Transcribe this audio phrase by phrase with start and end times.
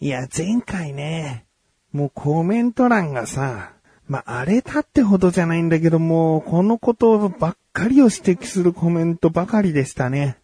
[0.00, 1.44] いや、前回ね、
[1.92, 3.72] もうコメント欄がさ、
[4.06, 10.38] まあ、荒れたってほどじゃないんだけども、このことばっかりを指摘するコメントばかりでしたね。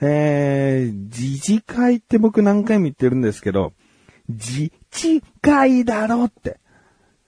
[0.00, 3.72] えー、自治会って僕何回も言ってるんですけど、
[4.28, 6.60] 自治会だろって。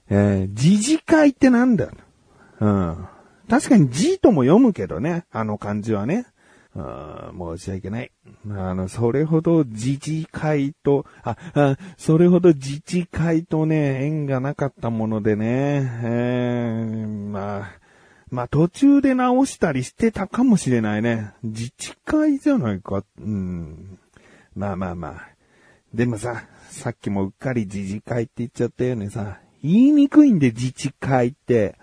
[0.09, 1.91] えー、自治会ってなんだよ。
[2.61, 3.07] うん。
[3.49, 6.25] 確かに字とも読むけどね、あの漢字はね。
[6.75, 8.11] 申し訳ない。
[8.49, 15.47] あの、それほど自治会と、あ、あそれほど自治会とね、縁がなかったものでね、
[16.03, 17.79] えー、まあ、
[18.29, 21.31] まあ途中で直したりしてたかもしれないね。
[21.43, 23.05] 自治会じゃないか。
[23.19, 23.97] うん。
[24.55, 25.29] まあまあまあ。
[25.93, 31.77] でもさ、さっきもうっかり自治会って言っちゃったよねさ、言いにくいんで自治会って。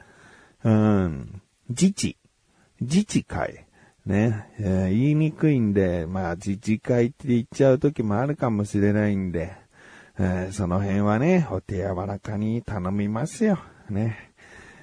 [0.65, 1.41] うん。
[1.71, 2.19] 自治。
[2.81, 3.65] 自治会。
[4.07, 9.53] ね、えー、言いにくいんで、まあ、自治会って言っちゃう時もあるかもしれないんで、
[10.19, 13.59] えー、その辺はね、お手柔らかに頼みますよ。
[13.91, 14.33] ね。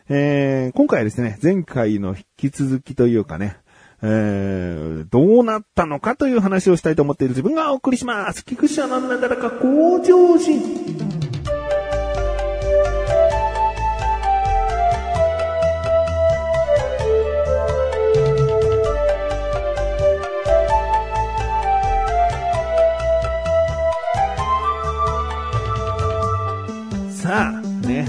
[0.07, 3.57] えー、今回ですね、前回の引き続きというかね、
[4.01, 8.45] えー、どうなったのかという話をしたいと思っている自分がお送りします。
[8.45, 11.08] 菊池のなんだらか向上心。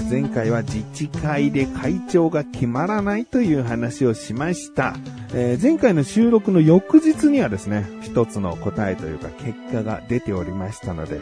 [0.09, 4.95] 前回は自治会で会長が決まらないという話をしました。
[5.33, 11.21] えー、前回の収録の翌日にはですね、一つの答えというか結果が出ておりましたので、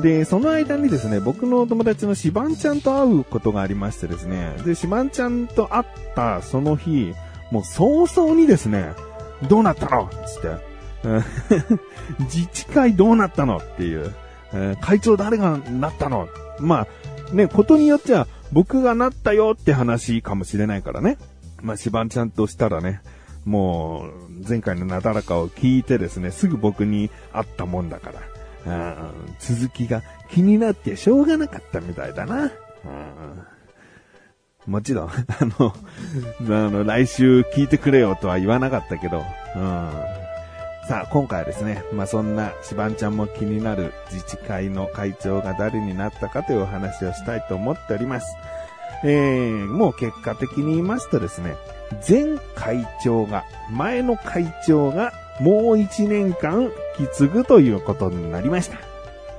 [0.00, 7.14] で、その間にですね、僕の友達のシバンちゃんと会うことがありましてですね、で、シバンちゃんと会ったその日、
[7.50, 8.92] もう早々にですね、
[9.48, 10.72] どうなったのつって、
[12.24, 14.14] 自治会どうなったのっていう、
[14.54, 16.28] えー、会長誰がなったの？
[16.58, 16.86] まあ、
[17.32, 21.18] ね、ことによっちゃ、僕がなったよって話かもしれないからね。
[21.62, 23.00] まあ、シバンちゃんとしたらね、
[23.44, 28.20] もう、前回のなだらかを聞いてですね、すぐ僕に会ったもんだから、
[28.64, 28.94] うん
[29.40, 32.44] 続きが気になってしょうがなかったみたいだな。
[32.44, 32.50] うん
[34.66, 35.14] もちろん、あ
[35.58, 35.74] の、
[36.66, 39.24] あの、来週聞いてくれよとは言わなかったけど、
[39.56, 39.90] うん
[40.88, 48.26] さあ、今回はですね、まあ、そんなしばんちゃんも気になる自治会の会長が誰になったかというお話をしたいと思っております。
[49.04, 51.56] えー、もう結果的に言いますとですね、
[52.08, 58.78] 前会長が、前の会長がもう一年間引き継ぐということになりました。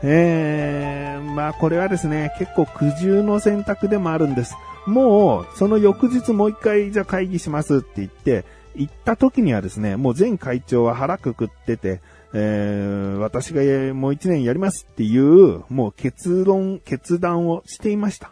[0.02, 4.56] えー、まあこれはですね、結構苦渋の選択でもあるんです。
[4.86, 12.02] もう、その翌日もう一回じゃ会議しますって言って、行った時にはですね、もう前会長は腹くくってて、
[12.34, 18.32] えー、私がもう一年やりますっていう、もう結論、決断をしていました。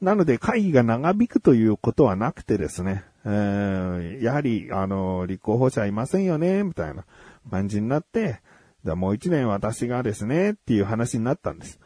[0.00, 7.04] なので会議が長引くということはなくてですね、えー、やはり、あの、立候補者いませんよね、みたいな
[7.50, 8.40] 感じになって、
[8.84, 11.78] もう一年私がですね、っていう話になったんです。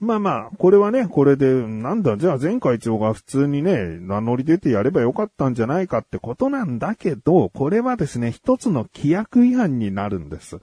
[0.00, 10.58] まあまあ、これはね、これで、なんだ、じゃあ前会長が普通にね、名乗り出てやればよかったんじゃないかってことなんだけど、これはですね、一つの規約違反になるんです。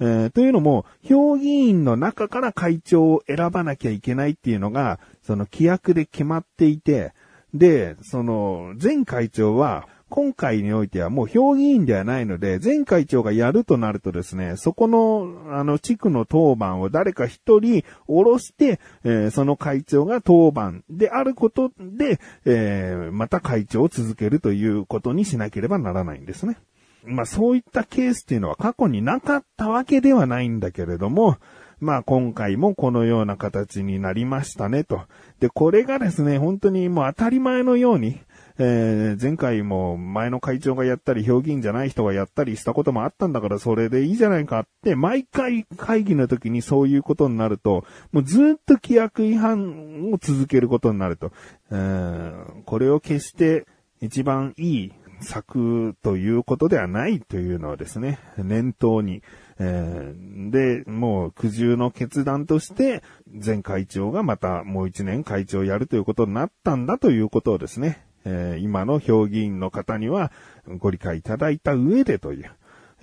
[0.00, 7.12] えー、というのも、評議員の中から会長を選ばなきゃいけないっていうのが、その規約で決まっていて、
[7.54, 26.58] で、その、前会長は、今回においてはもう評議員ではないので、前会長がやるとなるとですね、そこの、あの、地区の当番を誰か一人下ろして、えー、その会長が当番であることで、えー、また会長を続けるということにしなければならないんですね。
[27.04, 31.38] まあそういったケースっていうのは過去になかったわけではないんだけれども、
[31.80, 35.02] まあ今回もこのような形になりましたねと。
[35.40, 38.20] で、これがですね、本当にもう当たり前のように、
[38.62, 51.32] えー、前回も前の会長がやったり、評議員じゃない人がやったりしたこともあったんだからそれでいいじゃないかって、毎回会議の時にそういうことになると、もうずっと規約違反を続けることになると。
[51.70, 53.66] えー、これを決して
[54.02, 54.92] 一番いい
[55.22, 59.22] 策ということではないというのをですね、念頭に、
[59.58, 70.30] えー、で、もう苦渋の決断として、前会長がまたもう一年会長をやるということになったんだということをですね、えー、今の評議員の方には
[70.78, 72.50] ご理解いただいた上でという。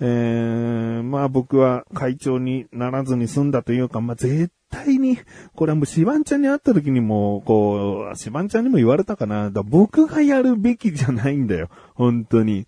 [0.00, 5.18] えー、まあ僕は会長にならずに済んだというか、まあ絶対に、
[5.56, 9.50] これはもうシバンちゃんに会った時にも、こう、シバンちゃんにも言われたかな。
[9.50, 11.68] だ僕がやるべきじゃないんだよ。
[11.94, 12.66] 本当に。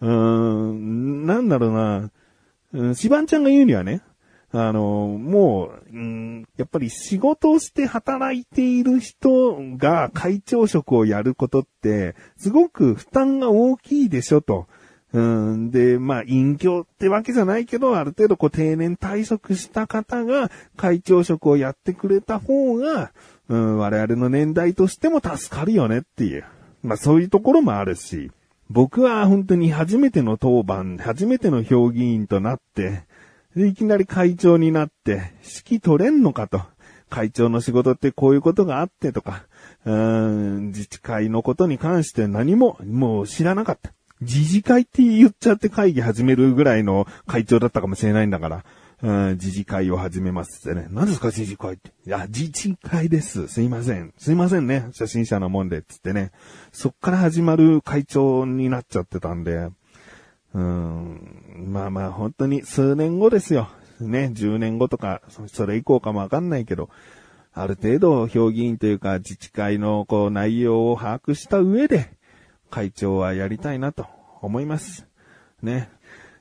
[0.00, 2.94] うーん、なんだろうな。
[2.94, 4.02] シバンちゃんが言うにはね、
[4.50, 14.66] あの、もう、うん、やっぱり仕事をして働いている人が会長職をやることって、すごく負担が大きいでしょと。
[15.12, 23.12] うん、で、まあ、隠居ってわけじゃないけど、ある程度こう定年退職した方が会長職をやってくれた方が、
[23.48, 26.44] うん、我々の年代としても助かるよねっていう。
[26.82, 28.30] まあ、そういうところもあるし、
[28.70, 33.04] 僕は本当に初めての当番、初めての評議員となって、
[33.56, 36.62] いきなり会長になって、指揮取れんのかと。
[37.08, 39.44] 会長の仕事ってこういうことがあってとか、
[39.84, 43.92] うん、自治会のことに関して何も、もう知らなかった。
[44.20, 48.64] 自治会って言っちゃって会議始めるぐらいの会長だったかもしれないんだから、
[49.00, 50.88] うん、自治会を始めますってね。
[50.90, 51.92] 何ですか自治会って。
[52.04, 53.46] いや、自治会です。
[53.46, 54.12] すいません。
[54.18, 54.86] すいませんね。
[54.88, 56.32] 初心者のもんで、つってね。
[56.72, 59.68] そっから始まる会長になっちゃってたんで、
[60.54, 63.68] うん、まあまあ本当に数年後ですよ。
[64.00, 66.88] ね、10年後とか、それ以降かもわかんないけど、
[67.52, 72.10] ある程度評議員というか自治会のこう内容を把握した上で、
[72.70, 74.06] 会長はやりたいなと
[74.40, 75.06] 思います。
[75.62, 75.90] ね。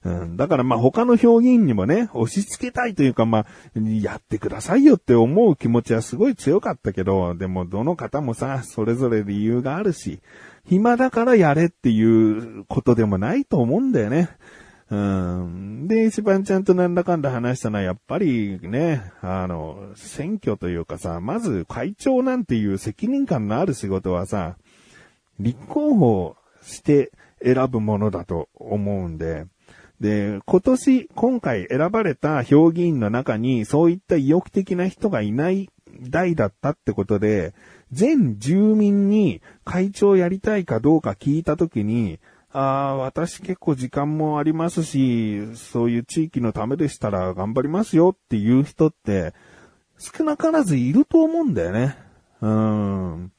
[0.07, 3.45] うん、だからまあ他の評議員にもね、押し付けたいというかまあ、
[3.75, 10.19] やってくださいよって思う気持ちはすごい強かったけど、でもどの方もさ、それぞれ理由があるし、
[10.65, 14.29] 暇だからやれっていうことでもないと思うんだよね。
[14.89, 15.87] うん。
[15.89, 24.55] で、一番ちゃんとなんだかんだ話したのは、やっぱりね、あの、選挙というかさ、まず会長なんていう責任感のある仕事はさ、
[25.39, 27.11] 立候補して
[27.43, 29.45] 選ぶものだと思うんで、
[29.99, 35.69] で、今年、今回選ばれた評議員の中にそういった意欲的な人がいない
[36.01, 37.53] 代だったってことで、
[37.91, 42.19] 全住民に会長やりたいかどうか聞いたときに、
[42.51, 49.33] ああ、私結構時間もありますし、そういう地域のためでしたら頑張りますよっていう人って
[49.97, 51.97] 少なからずいると思うんだよね。
[52.41, 53.31] うん。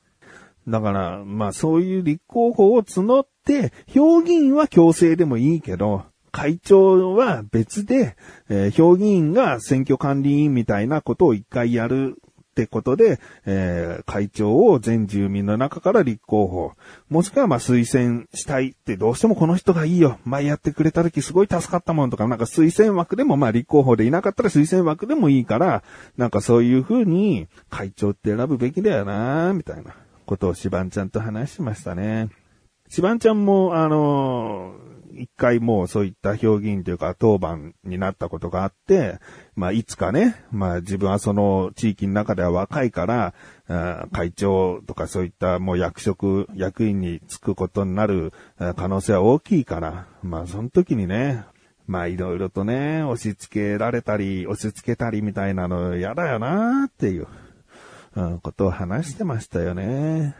[0.66, 8.16] だから、まあそういう立候補を募って、評議員は強制でもいいけど、会長は別で、
[8.48, 12.16] えー、評議員が選挙管理委員みたいなことを一回やる
[12.50, 16.72] ってことで、えー、会長を全住民の中から立候補。
[17.08, 20.18] もしくはま推薦したいってどうしてもこの人がいいよ。
[20.24, 25.82] 前やってくれた時すごい助かったもんとか、なんか推薦枠でもま立候補でいなかったら推薦枠でもいいから、
[26.16, 29.94] なんかそういう風に会長って選ぶべきだよなみたいな。
[30.28, 32.28] ことをしばんちゃんと話しましたね。
[32.88, 39.18] しばんちゃんも、あのー、一回もうそういった表現というか当番になったことがあって、
[39.56, 43.34] まあいつかね、まあ自分はその地域の中では若いから、
[44.12, 48.32] 会長とかそういったもう役職、役員に就くことになる
[48.76, 51.44] 可能性は大きいから、まあその時にね、
[51.86, 57.26] まあいろいろとね、押し付けられたり、押し付けたりみたいなの嫌だよなーっていう。
[58.42, 60.34] ことを話してましたよね。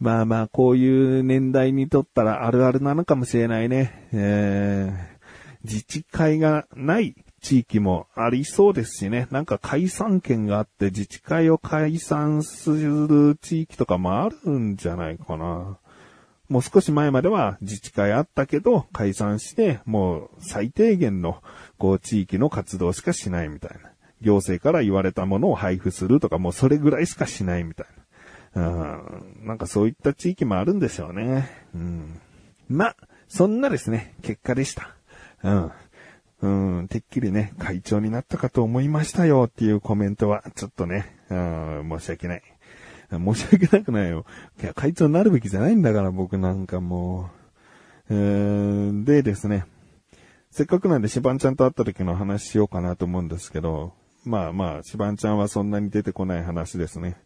[0.00, 4.08] まあまあ、こういう年代にとったらあるあるなのかもしれないね。
[4.12, 9.28] えー、自治会がない地域もありそうですしね。
[9.30, 15.78] なんか解散権があって自治会を解散する地域とかもあるんじゃないかな。
[16.48, 21.42] もう少し前までは自治会あったけど解散してもう最低限の
[21.78, 23.90] こう地域の活動しかしないみたいな。
[24.22, 27.99] 行政から言われたものを配布するとか、もうそれぐらいしかしないみたいな。
[28.54, 31.48] うん、なんかそういった地域もあるんでしょうね。
[31.74, 32.20] うん。
[32.68, 32.96] ま、
[33.28, 34.94] そんなですね、結果でした。
[35.42, 35.72] うん。
[36.42, 42.42] うん、てっきりね、会長になったかと思いましたよっていうコメントは、ちょっとね、うん、申し訳ない。
[43.10, 44.24] 申し訳なくないよ。
[44.62, 47.40] いや、会長になるべきじゃないんだから、僕なんかもう。
[48.12, 49.66] えー、でですね、
[50.50, 53.92] せっかくなんでシバンちゃんと会った時の話しようかなと思うんですけど、
[54.24, 57.16] まあまあ、シバンちゃんはそんなに出てこない話ですね。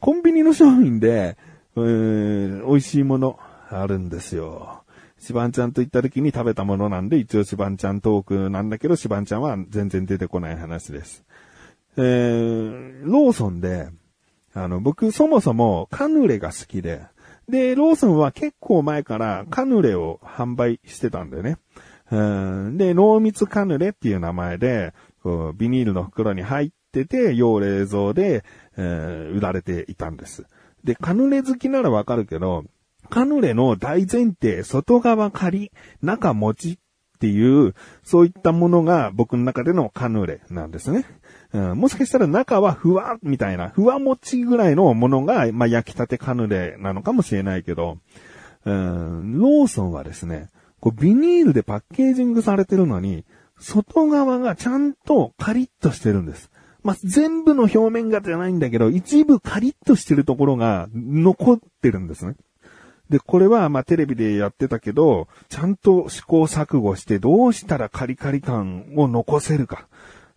[0.00, 1.36] コンビニの商品で、
[1.76, 3.38] えー、美味しいもの
[3.70, 4.82] あるんですよ。
[5.18, 11.24] シバンちゃんと行った時に食べたものなんで、一応シバンちゃんトークなんだけど、シバンちゃんは全然出てこない話です。
[11.96, 13.88] えー、ローソンで、
[14.52, 17.02] あの、僕そもそもカヌレが好きで、
[17.48, 21.58] で、ローソンは結構前からカヌレを販売してたんだよね。
[22.10, 24.94] で、濃密カヌレっていう名前で、
[25.56, 28.44] ビニールの袋に入ってて、要冷蔵で、
[28.76, 30.44] えー、売られていたんです。
[30.84, 32.64] で、カヌレ好きならわかるけど、
[33.10, 41.04] カヌレの大前提、外側カリ、中餅っていう、そういったものが僕の中でのカヌレなんですね。
[41.52, 47.98] うん、もしかしたら中はふわみたいな、ふわ餅ぐらいのものが、まあ、焼きたてカヌレなのかもしれないけど、
[48.64, 50.48] うん、ローソンはですね、
[50.80, 53.24] こうビニールでパッケージングされてるのに、
[53.58, 56.50] 外側がちゃんとカリッとしてるんです。
[56.86, 62.36] まあ、全部の表面がじゃないんだけど、一部カリッとしてるところが残ってるんですね。
[63.10, 69.88] で、これは、ま、テレビでやってたけど、ちゃんと試行錯誤してどうしたらカリカリ感を残せるか。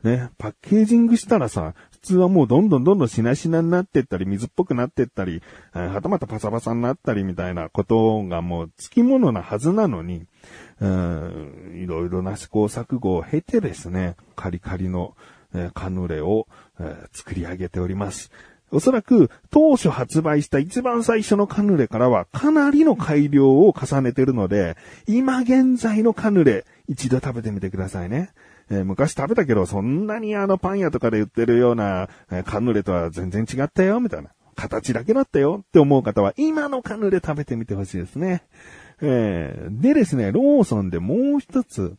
[0.03, 10.25] ね、パッケージングしたらさ、普通はもうどんどんどんどんしなしなになってったり、水っぽくなってったり、はたまたパサパサになったりみたいなことがもう付き物なはずなのに、
[10.79, 15.15] うん、いろいろな試行錯誤を経てですね、カリカリの、
[15.53, 16.47] えカヌレを、
[16.79, 18.31] え作り上げております。
[18.71, 24.77] おそらく当初発売した一番最初のカヌレからはかなりの改良を重ねてるので、
[25.07, 28.29] 今現在のカヌレ一度食べてみてくださいね。
[28.71, 34.29] えー、昔食べたけど、そんなにあのパン屋とかで売ってるような、え、カヌレとは全然違ったよ、みたいな。
[34.55, 38.43] 形だけだったよって思う方は、今のカヌレ食べてみてほしいですね。
[39.01, 41.95] えー、でですね、ローソンでもう一つ、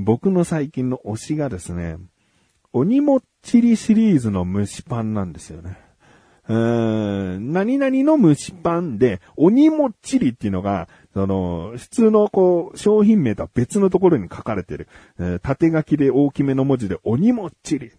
[0.00, 1.98] 僕の最近の推しがですね、
[2.76, 5.78] 鬼もっちりシリーズの蒸しパンなんですよね。
[6.46, 14.88] うーん、何々の蒸しパンで、鬼もっちりっていうのが、その、普通のこう、商品名とは別のところに書かれてる。
[15.18, 17.92] えー、縦書きで大きめの文字で鬼もっちり。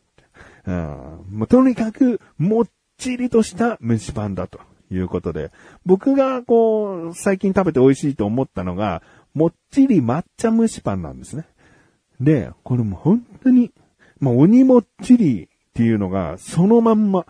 [0.67, 2.67] うん、もうとにかく、もっ
[2.97, 4.59] ちりとした蒸しパンだと
[4.91, 5.49] いうことで、
[5.87, 9.01] 僕がこう、最近食べて美味しいと思ったのが、
[9.33, 11.47] もっちり抹茶蒸しパンなんですね。
[12.21, 13.71] で、これも本当に、
[14.19, 17.25] まあ、鬼もっちりっていうのが、そのまんま、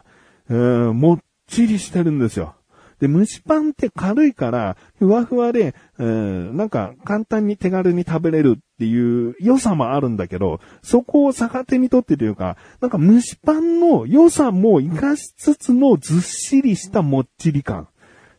[0.50, 2.56] えー、もっちりしてるんですよ。
[3.00, 17.88] で、蒸しパンって軽いから、ふわふわで、えー、なんか簡単に手軽に食べれるっていう良さもあるんだけど、そこを逆手にとってというか、なんか蒸しパンの良さも活かしつつのずっしりしたもっちり感っ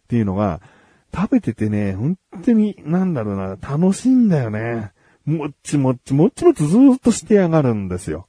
[0.08, 0.60] ていうのが、
[1.14, 4.92] 食べててね、本当に、なんだろうな、楽しいんだよね。
[5.24, 8.27] もっちもっち、もっちもっちずーっとしてやがるんですよ。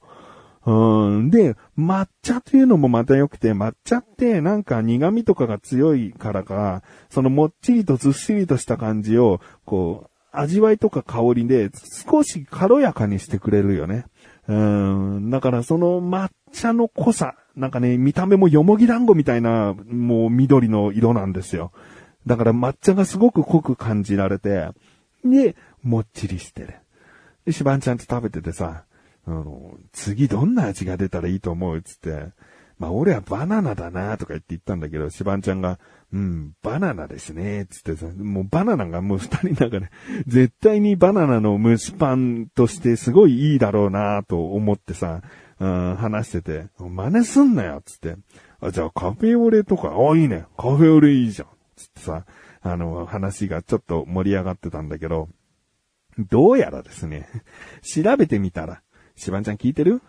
[0.70, 1.30] うん。
[1.30, 11.70] で、抹茶というのもまた良くて、抹茶ってなんか苦味とかが強いからか、そのもっちりとずっしりとした感じを、こう、味わいとか香りで
[12.06, 14.04] 少し軽やかにしてくれるよね。
[14.46, 15.30] うん。
[15.30, 21.72] だからその抹茶の濃さ、なんかね、見た目もよもぎ団子みたいな、もう緑の色なんですよ。
[22.26, 24.68] だから抹茶がすごく濃く感じられて、
[25.24, 26.74] で、もっちりしてる。
[27.44, 28.84] で、しばんちゃんと食べててさ、
[29.30, 32.32] あの、次どんな味が出たらいいと思うつって、
[32.78, 35.78] まあ俺はバナナだなとか言って言ったんだけど、シバンちゃんが、
[36.12, 39.90] うん、バナナですね、つってさ、もうバナナがもう二人の中で、
[40.26, 45.22] 絶対にバナナの蒸しパンとしてすごいいいだろうなと思ってさ、
[45.60, 48.16] うん、話してて、真似すんなよ、つって。
[48.60, 52.24] あ、じゃあカフェオレとか、あ、いいね、カフェオレいいじゃん、つってさ、
[52.62, 55.28] あの、話がちょっと盛り上がってたんだけど、
[56.18, 57.28] どうやらですね、
[57.82, 58.82] 調べてみたら、
[59.16, 60.02] しばんちゃん聞いてる？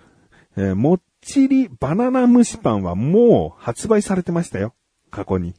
[0.58, 4.74] えー、もっちりバナナ蒸しパンはもう発売されてましたよ。
[5.10, 5.54] 過去に。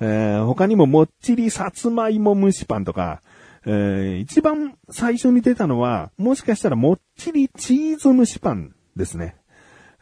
[0.00, 3.22] えー、他にももっちりさつまいも蒸しパンとか、
[3.66, 9.36] えー、一番最初に出たのは、もしかしたらもっちりチーズ蒸しパンですね。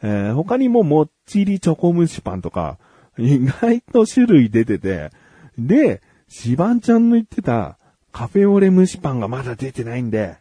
[0.03, 2.77] えー、他にももっちりチョコ蒸しパンとか、
[3.17, 5.09] 意外と種類出てて、
[5.57, 7.79] で、しばんちゃんの言ってた
[8.11, 10.37] カフェオレ蒸しパンがまだ出てないんで、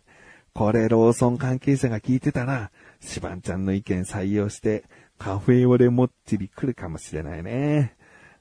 [0.56, 4.84] これローソン関係者が聞いてたら、シバンちゃんの意見採用して、
[5.18, 7.94] カフェオレもっちり来るかもしれないね。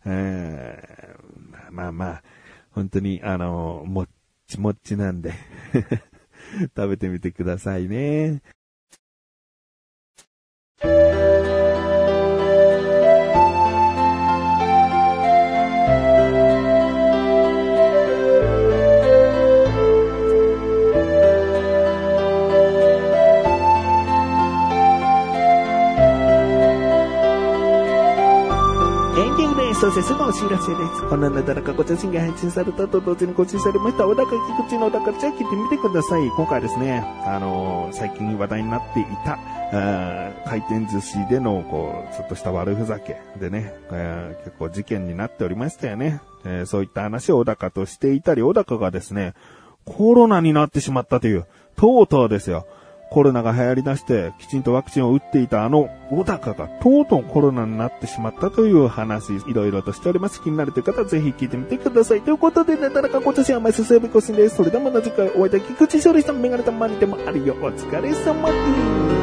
[0.05, 0.77] うん、
[1.71, 2.23] まあまあ、
[2.71, 4.07] 本当に、あの、もっ
[4.47, 5.33] ちもっちなんで
[6.77, 8.41] 食べてみてくださいね。
[29.95, 31.07] そしてすぐお知らせです。
[31.09, 36.27] このなだらかご写真が配信されたと同時に更新されました、小高菊池の小高ちゃん聞いてみてください。
[36.27, 39.39] 今回ですね、あのー、最近話題になっていた、
[40.45, 46.19] 回転寿司での、こう、ちょっとした悪ふざけでね、えー、結構事件になっておりましたよね。
[46.43, 49.33] えー、そういった話を小高としていたり、小高がですね、
[49.85, 51.45] コロナになってしまったという、
[51.77, 52.67] とうとうですよ。
[53.09, 60.41] コロナが流行り出して、きちんとワクチンを打っていたあの小高がとうとうコロナになってしまったという話、いろいろとしております。
[60.41, 62.21] 気になるという方はぜひ聞いてみてください。
[62.21, 64.55] ということで、なだらか今年は毎週水曜日更新です。
[64.57, 67.55] それではまた次回お会いでき、口処理したメガネたまにでもあるよ。
[67.61, 69.14] お疲れ様です。